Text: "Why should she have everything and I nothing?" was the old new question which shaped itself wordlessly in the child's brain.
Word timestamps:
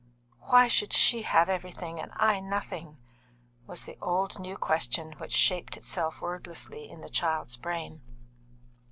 "Why 0.49 0.67
should 0.67 0.93
she 0.93 1.21
have 1.21 1.47
everything 1.47 1.99
and 1.99 2.11
I 2.15 2.39
nothing?" 2.39 2.97
was 3.67 3.85
the 3.85 3.99
old 4.01 4.39
new 4.39 4.57
question 4.57 5.11
which 5.19 5.31
shaped 5.31 5.77
itself 5.77 6.21
wordlessly 6.21 6.89
in 6.89 7.01
the 7.01 7.07
child's 7.09 7.55
brain. 7.55 8.01